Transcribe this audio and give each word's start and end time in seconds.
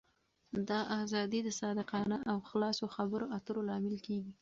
دا 0.69 0.79
آزادي 1.01 1.39
د 1.43 1.49
صادقانه 1.59 2.17
او 2.31 2.37
خلاصو 2.49 2.85
خبرو 2.95 3.25
اترو 3.37 3.61
لامل 3.69 3.95
کېږي. 4.07 4.33